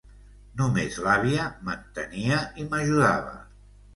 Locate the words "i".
2.63-2.65